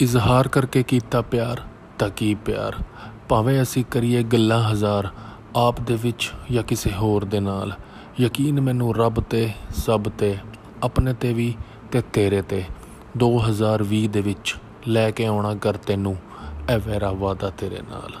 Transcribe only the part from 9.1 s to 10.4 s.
ਤੇ, ਸਭ ਤੇ,